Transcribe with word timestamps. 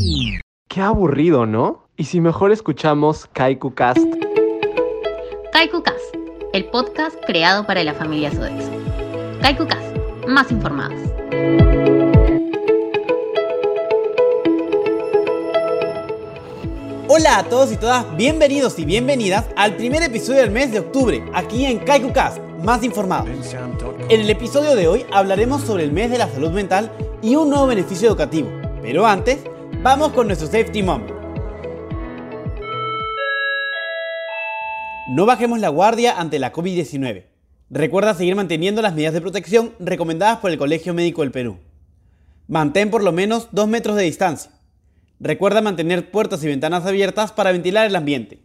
Mm. 0.00 0.38
Qué 0.68 0.80
aburrido, 0.80 1.46
¿no? 1.46 1.88
Y 1.96 2.04
si 2.04 2.20
mejor 2.20 2.52
escuchamos 2.52 3.26
Kaiku 3.32 3.74
Cast. 3.74 3.98
Kaiku 5.52 5.82
Cast, 5.82 6.14
el 6.52 6.66
podcast 6.66 7.16
creado 7.26 7.66
para 7.66 7.82
la 7.82 7.94
familia 7.94 8.30
Sodexo. 8.30 8.70
Kaiku 9.40 9.66
Cast, 9.66 9.96
más 10.28 10.52
informados. 10.52 11.00
Hola 17.08 17.38
a 17.38 17.44
todos 17.44 17.72
y 17.72 17.76
todas, 17.76 18.16
bienvenidos 18.16 18.78
y 18.78 18.84
bienvenidas 18.84 19.46
al 19.56 19.74
primer 19.74 20.02
episodio 20.04 20.40
del 20.40 20.52
mes 20.52 20.70
de 20.70 20.78
octubre, 20.78 21.22
aquí 21.34 21.66
en 21.66 21.80
Kaiku 21.80 22.12
Cast 22.12 22.51
más 22.62 22.84
informados. 22.84 23.28
En 24.08 24.20
el 24.20 24.30
episodio 24.30 24.76
de 24.76 24.86
hoy 24.86 25.04
hablaremos 25.12 25.62
sobre 25.62 25.84
el 25.84 25.92
mes 25.92 26.10
de 26.10 26.18
la 26.18 26.28
salud 26.28 26.50
mental 26.50 26.92
y 27.20 27.34
un 27.34 27.50
nuevo 27.50 27.66
beneficio 27.66 28.08
educativo. 28.08 28.50
Pero 28.80 29.06
antes, 29.06 29.38
vamos 29.82 30.12
con 30.12 30.26
nuestro 30.28 30.46
Safety 30.46 30.82
Moment. 30.82 31.10
No 35.08 35.26
bajemos 35.26 35.58
la 35.58 35.68
guardia 35.68 36.18
ante 36.18 36.38
la 36.38 36.52
COVID-19. 36.52 37.24
Recuerda 37.70 38.14
seguir 38.14 38.36
manteniendo 38.36 38.82
las 38.82 38.94
medidas 38.94 39.14
de 39.14 39.20
protección 39.20 39.74
recomendadas 39.78 40.38
por 40.38 40.50
el 40.50 40.58
Colegio 40.58 40.94
Médico 40.94 41.22
del 41.22 41.32
Perú. 41.32 41.58
Mantén 42.46 42.90
por 42.90 43.02
lo 43.02 43.12
menos 43.12 43.48
2 43.52 43.68
metros 43.68 43.96
de 43.96 44.04
distancia. 44.04 44.52
Recuerda 45.18 45.62
mantener 45.62 46.10
puertas 46.10 46.42
y 46.44 46.48
ventanas 46.48 46.86
abiertas 46.86 47.32
para 47.32 47.52
ventilar 47.52 47.86
el 47.86 47.96
ambiente. 47.96 48.40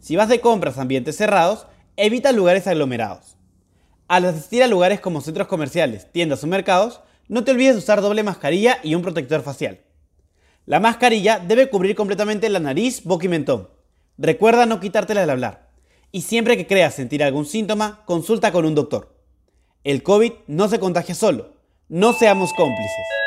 Si 0.00 0.16
vas 0.16 0.28
de 0.28 0.40
compras 0.40 0.78
a 0.78 0.82
ambientes 0.82 1.16
cerrados, 1.16 1.66
evita 1.96 2.32
lugares 2.32 2.66
aglomerados. 2.66 3.36
Al 4.12 4.26
asistir 4.26 4.62
a 4.62 4.66
lugares 4.66 5.00
como 5.00 5.22
centros 5.22 5.48
comerciales, 5.48 6.12
tiendas 6.12 6.44
o 6.44 6.46
mercados, 6.46 7.00
no 7.28 7.44
te 7.44 7.52
olvides 7.52 7.76
de 7.76 7.78
usar 7.78 8.02
doble 8.02 8.22
mascarilla 8.22 8.76
y 8.82 8.94
un 8.94 9.00
protector 9.00 9.40
facial. 9.40 9.80
La 10.66 10.80
mascarilla 10.80 11.38
debe 11.38 11.70
cubrir 11.70 11.96
completamente 11.96 12.50
la 12.50 12.60
nariz, 12.60 13.04
boca 13.04 13.24
y 13.24 13.30
mentón. 13.30 13.70
Recuerda 14.18 14.66
no 14.66 14.80
quitártela 14.80 15.22
al 15.22 15.30
hablar. 15.30 15.70
Y 16.10 16.20
siempre 16.20 16.58
que 16.58 16.66
creas 16.66 16.94
sentir 16.94 17.24
algún 17.24 17.46
síntoma, 17.46 18.02
consulta 18.04 18.52
con 18.52 18.66
un 18.66 18.74
doctor. 18.74 19.16
El 19.82 20.02
COVID 20.02 20.32
no 20.46 20.68
se 20.68 20.78
contagia 20.78 21.14
solo. 21.14 21.54
No 21.88 22.12
seamos 22.12 22.52
cómplices. 22.52 23.21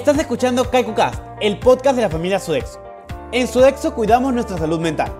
Estás 0.00 0.18
escuchando 0.18 0.70
KaikuCast, 0.70 1.22
el 1.42 1.58
podcast 1.58 1.94
de 1.94 2.00
la 2.00 2.08
familia 2.08 2.38
Sodexo. 2.38 2.80
En 3.32 3.46
Sodexo 3.46 3.94
cuidamos 3.94 4.32
nuestra 4.32 4.56
salud 4.56 4.80
mental. 4.80 5.12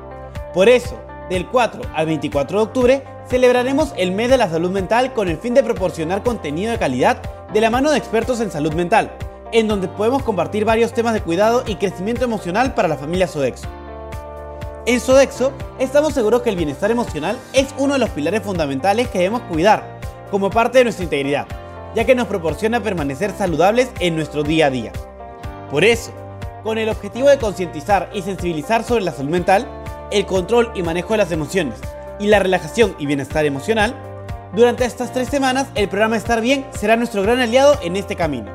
Por 0.55 0.71
eso, 0.71 0.99
del 1.29 1.47
4 1.49 1.83
al 1.95 2.07
24 2.07 2.57
de 2.57 2.65
octubre, 2.65 3.05
celebraremos 3.29 3.93
el 3.99 4.13
mes 4.13 4.31
de 4.31 4.39
la 4.39 4.49
salud 4.49 4.71
mental 4.71 5.13
con 5.13 5.29
el 5.29 5.37
fin 5.37 5.53
de 5.53 5.63
proporcionar 5.63 6.23
contenido 6.23 6.73
de 6.73 6.79
calidad 6.79 7.21
de 7.53 7.61
la 7.61 7.69
mano 7.69 7.91
de 7.91 7.99
expertos 7.99 8.41
en 8.41 8.51
salud 8.51 8.73
mental, 8.73 9.13
en 9.53 9.69
donde 9.69 9.87
podemos 9.87 10.23
compartir 10.23 10.65
varios 10.65 10.95
temas 10.95 11.13
de 11.13 11.21
cuidado 11.21 11.63
y 11.67 11.75
crecimiento 11.75 12.25
emocional 12.25 12.73
para 12.73 12.89
la 12.89 12.97
familia 12.97 13.29
Sodexo. 13.29 13.69
En 14.87 14.99
Sodexo, 14.99 15.53
estamos 15.79 16.15
seguros 16.15 16.41
que 16.41 16.49
el 16.49 16.57
bienestar 16.57 16.91
emocional 16.91 17.37
es 17.53 17.75
uno 17.77 17.93
de 17.93 17.99
los 17.99 18.09
pilares 18.09 18.41
fundamentales 18.41 19.09
que 19.09 19.19
debemos 19.19 19.43
cuidar 19.43 20.01
como 20.31 20.49
parte 20.49 20.79
de 20.79 20.85
nuestra 20.85 21.05
integridad, 21.05 21.47
ya 21.95 22.05
que 22.05 22.15
nos 22.15 22.29
proporciona 22.29 22.83
permanecer 22.83 23.33
saludables 23.33 23.91
en 24.01 24.17
nuestro 24.17 24.43
día 24.43 24.67
a 24.67 24.71
día. 24.71 24.93
Por 25.71 25.85
eso, 25.85 26.13
con 26.63 26.79
el 26.79 26.89
objetivo 26.89 27.29
de 27.29 27.39
concientizar 27.39 28.11
y 28.13 28.23
sensibilizar 28.23 28.85
sobre 28.85 29.05
la 29.05 29.13
salud 29.13 29.31
mental, 29.31 29.67
el 30.11 30.27
control 30.27 30.71
y 30.75 30.83
manejo 30.83 31.15
de 31.15 31.19
las 31.19 31.33
emociones 31.33 31.79
y 32.19 32.27
la 32.27 32.39
relajación 32.39 32.95
y 32.99 33.07
bienestar 33.07 33.45
emocional, 33.45 33.95
durante 34.55 34.85
estas 34.85 35.13
tres 35.13 35.29
semanas 35.29 35.69
el 35.77 35.89
programa 35.89 36.17
Estar 36.17 36.41
Bien 36.41 36.67
será 36.73 36.97
nuestro 36.97 37.23
gran 37.23 37.39
aliado 37.39 37.79
en 37.83 37.97
este 37.97 38.17
camino. 38.17 38.51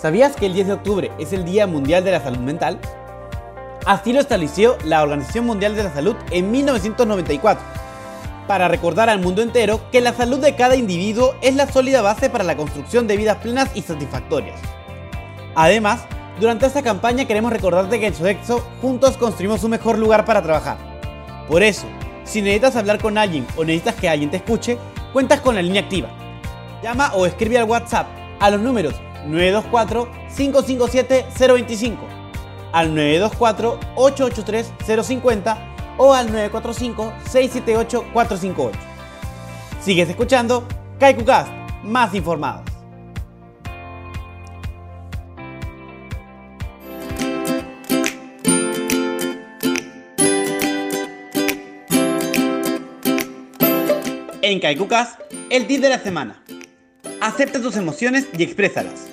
¿Sabías 0.00 0.34
que 0.34 0.46
el 0.46 0.54
10 0.54 0.66
de 0.66 0.72
octubre 0.72 1.12
es 1.18 1.32
el 1.32 1.44
Día 1.44 1.66
Mundial 1.66 2.02
de 2.04 2.12
la 2.12 2.20
Salud 2.20 2.38
Mental? 2.38 2.80
Así 3.86 4.12
lo 4.12 4.20
estableció 4.20 4.76
la 4.84 5.02
Organización 5.02 5.46
Mundial 5.46 5.76
de 5.76 5.84
la 5.84 5.92
Salud 5.92 6.16
en 6.30 6.50
1994, 6.50 7.62
para 8.46 8.68
recordar 8.68 9.08
al 9.08 9.20
mundo 9.20 9.42
entero 9.42 9.80
que 9.90 10.00
la 10.00 10.12
salud 10.12 10.38
de 10.38 10.56
cada 10.56 10.76
individuo 10.76 11.34
es 11.40 11.54
la 11.54 11.70
sólida 11.70 12.02
base 12.02 12.30
para 12.30 12.44
la 12.44 12.56
construcción 12.56 13.06
de 13.06 13.16
vidas 13.16 13.38
plenas 13.38 13.70
y 13.74 13.82
satisfactorias. 13.82 14.60
Además, 15.54 16.04
durante 16.40 16.66
esta 16.66 16.82
campaña 16.82 17.26
queremos 17.26 17.52
recordarte 17.52 18.00
que 18.00 18.06
en 18.06 18.14
Sodexo 18.14 18.66
juntos 18.80 19.16
construimos 19.16 19.64
un 19.64 19.72
mejor 19.72 19.98
lugar 19.98 20.24
para 20.24 20.42
trabajar. 20.42 20.78
Por 21.48 21.62
eso, 21.62 21.86
si 22.24 22.42
necesitas 22.42 22.76
hablar 22.76 23.00
con 23.00 23.18
alguien 23.18 23.46
o 23.56 23.64
necesitas 23.64 23.96
que 23.96 24.08
alguien 24.08 24.30
te 24.30 24.38
escuche, 24.38 24.78
cuentas 25.12 25.40
con 25.40 25.54
la 25.54 25.62
línea 25.62 25.82
activa. 25.82 26.08
Llama 26.82 27.12
o 27.14 27.26
escribe 27.26 27.58
al 27.58 27.64
WhatsApp 27.64 28.06
a 28.38 28.50
los 28.50 28.60
números 28.60 28.94
924-557-025, 29.28 31.96
al 32.72 32.94
924-883-050 32.94 35.69
o 36.02 36.14
al 36.14 36.32
945-678-458. 36.32 38.72
Sigues 39.84 40.08
escuchando 40.08 40.66
KaikuCast, 40.98 41.52
más 41.84 42.14
informados. 42.14 42.62
En 54.40 54.58
KaikuCast, 54.58 55.20
el 55.50 55.66
tip 55.66 55.82
de 55.82 55.90
la 55.90 55.98
semana. 55.98 56.42
Acepta 57.20 57.60
tus 57.60 57.76
emociones 57.76 58.26
y 58.38 58.42
exprésalas. 58.42 59.10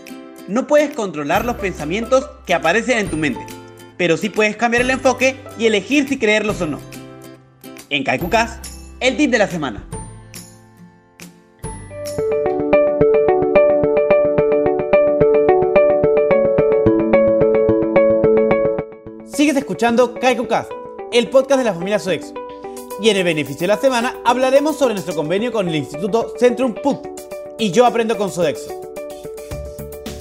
No 0.48 0.68
puedes 0.68 0.96
controlar 0.96 1.44
los 1.44 1.58
pensamientos 1.58 2.30
que 2.46 2.54
aparecen 2.54 3.00
en 3.00 3.10
tu 3.10 3.18
mente, 3.18 3.46
pero 3.98 4.16
sí 4.16 4.30
puedes 4.30 4.56
cambiar 4.56 4.84
el 4.84 4.92
enfoque 4.92 5.38
y 5.58 5.66
elegir 5.66 6.08
si 6.08 6.18
creerlos 6.18 6.62
o 6.62 6.68
no. 6.68 6.80
En 7.90 8.04
KaikuCast, 8.04 8.66
el 9.00 9.18
tip 9.18 9.32
de 9.32 9.38
la 9.40 9.48
semana. 9.48 9.84
Sigues 19.26 19.56
escuchando 19.56 20.16
KaikuCast, 20.16 20.72
el 21.12 21.30
podcast 21.30 21.60
de 21.60 21.66
la 21.66 21.74
familia 21.74 22.00
Sodexo. 22.00 22.34
Y 23.00 23.10
en 23.10 23.18
el 23.18 23.24
beneficio 23.24 23.62
de 23.62 23.68
la 23.68 23.78
semana 23.78 24.16
hablaremos 24.26 24.78
sobre 24.78 24.96
nuestro 24.96 25.14
convenio 25.16 25.52
con 25.52 25.70
el 25.70 25.76
Instituto 25.76 26.34
Centrum 26.40 26.74
PUC 26.74 27.08
y 27.60 27.72
yo 27.72 27.86
aprendo 27.86 28.18
con 28.18 28.32
Sodexo. 28.32 28.77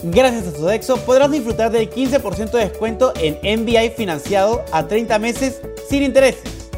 Gracias 0.09 0.47
a 0.47 0.53
Sodexo 0.53 0.99
podrás 0.99 1.33
disfrutar 1.33 1.73
del 1.73 1.91
15% 1.91 2.53
de 2.53 2.69
descuento 2.69 3.13
en 3.17 3.63
MBI 3.63 3.91
financiado 3.91 4.65
a 4.71 4.87
30 4.87 5.19
meses 5.19 5.61
sin 5.89 6.05
intereses, 6.05 6.71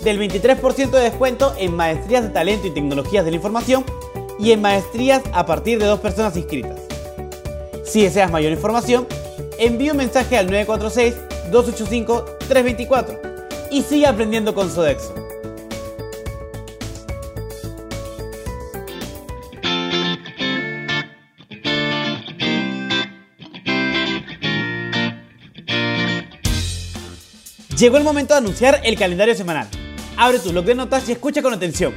del 0.00 0.18
23% 0.18 0.88
de 0.88 1.00
descuento 1.00 1.52
en 1.58 1.76
maestrías 1.76 2.22
de 2.22 2.30
talento 2.30 2.66
y 2.66 2.70
tecnologías 2.70 3.26
de 3.26 3.32
la 3.32 3.36
información 3.36 3.84
y 4.38 4.52
en 4.52 4.62
maestrías 4.62 5.20
a 5.34 5.44
partir 5.44 5.78
de 5.78 5.84
dos 5.84 6.00
personas 6.00 6.34
inscritas. 6.38 6.80
Si 7.84 8.02
deseas 8.02 8.30
mayor 8.30 8.52
información, 8.52 9.06
envía 9.58 9.92
un 9.92 9.98
mensaje 9.98 10.38
al 10.38 10.48
946-285-324 10.48 13.18
y 13.70 13.82
sigue 13.82 14.06
aprendiendo 14.06 14.54
con 14.54 14.70
Sodexo. 14.70 15.19
Llegó 27.80 27.96
el 27.96 28.04
momento 28.04 28.34
de 28.34 28.38
anunciar 28.40 28.82
el 28.84 28.98
calendario 28.98 29.34
semanal. 29.34 29.66
Abre 30.14 30.38
tu 30.38 30.50
blog 30.50 30.66
de 30.66 30.74
notas 30.74 31.08
y 31.08 31.12
escucha 31.12 31.40
con 31.40 31.54
atención. 31.54 31.94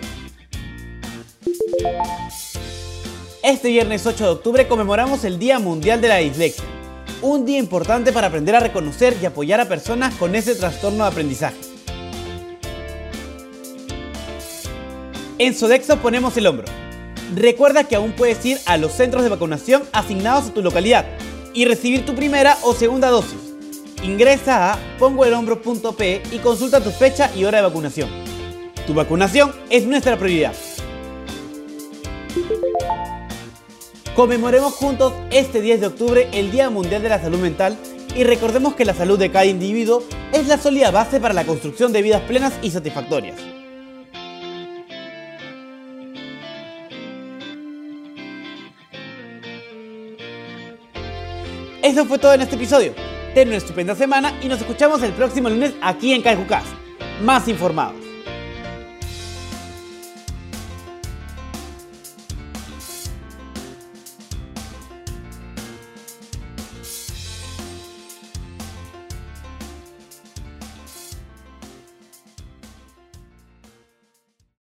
Este 3.44 3.68
viernes 3.68 4.07
8 4.07 4.24
de 4.24 4.30
octubre 4.30 4.65
conmemoramos 4.69 5.25
el 5.25 5.38
Día 5.38 5.59
Mundial 5.59 6.00
de 6.00 6.07
la 6.07 6.18
Dislexia, 6.19 6.63
un 7.21 7.45
día 7.45 7.59
importante 7.59 8.13
para 8.13 8.27
aprender 8.27 8.56
a 8.56 8.62
reconocer 8.62 9.18
y 9.21 9.25
apoyar 9.25 9.59
a 9.59 9.68
personas 9.68 10.15
con 10.15 10.35
ese 10.35 10.56
trastorno 10.56 11.03
de 11.03 11.09
aprendizaje. 11.09 11.57
En 15.38 15.53
Sodexo 15.53 15.97
ponemos 15.97 16.38
el 16.38 16.47
hombro. 16.47 16.68
Recuerda 17.36 17.83
que 17.83 17.97
aún 17.97 18.13
puedes 18.13 18.45
ir 18.45 18.57
a 18.68 18.77
los 18.77 18.94
centros 18.94 19.24
de 19.24 19.29
vacunación 19.29 19.83
asignados 19.91 20.45
a 20.45 20.53
tu 20.53 20.62
localidad 20.62 21.06
y 21.53 21.65
recibir 21.65 22.06
tu 22.06 22.15
primera 22.15 22.57
o 22.62 22.74
segunda 22.74 23.09
dosis. 23.09 23.52
Ingresa 24.03 24.73
a 24.73 24.77
pongoelhombro.pe 25.00 26.23
y 26.29 26.39
consulta 26.39 26.83
tu 26.83 26.91
fecha 26.91 27.31
y 27.33 27.45
hora 27.45 27.59
de 27.59 27.63
vacunación. 27.63 28.09
Tu 28.85 28.94
vacunación 28.94 29.53
es 29.69 29.85
nuestra 29.85 30.17
prioridad. 30.17 30.53
Conmemoremos 34.13 34.73
juntos 34.73 35.13
este 35.31 35.61
10 35.61 35.79
de 35.79 35.88
octubre 35.88 36.27
el 36.33 36.51
Día 36.51 36.69
Mundial 36.69 37.01
de 37.01 37.07
la 37.07 37.21
Salud 37.21 37.39
Mental 37.39 37.77
y 38.13 38.25
recordemos 38.25 38.75
que 38.75 38.83
la 38.83 38.94
salud 38.94 39.17
de 39.17 39.31
cada 39.31 39.45
individuo 39.45 40.03
es 40.33 40.47
la 40.47 40.57
sólida 40.57 40.91
base 40.91 41.21
para 41.21 41.33
la 41.33 41.45
construcción 41.45 41.94
de 41.94 42.01
vidas 42.01 42.21
plenas 42.23 42.53
y 42.61 42.71
satisfactorias. 42.71 43.39
Eso 51.81 52.05
fue 52.05 52.19
todo 52.19 52.33
en 52.33 52.41
este 52.41 52.55
episodio. 52.55 53.12
Ten 53.33 53.47
una 53.47 53.57
estupenda 53.57 53.95
semana 53.95 54.31
y 54.44 54.47
nos 54.47 54.62
escuchamos 54.62 55.01
el 55.01 55.12
próximo 55.13 55.50
lunes 55.50 55.74
aquí 55.81 56.13
en 56.13 56.21
Cast, 56.21 56.68
más 57.24 57.47
informados. 57.47 58.02